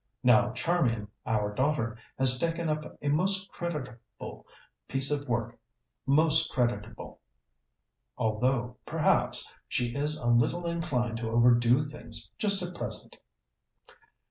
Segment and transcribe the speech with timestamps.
[0.23, 4.47] "Now, Charmian, our daughter, has taken up a most creditable
[4.87, 5.59] piece of work
[6.07, 7.19] most creditable
[8.17, 13.15] although, perhaps, she is a little inclined to overdo things just at present."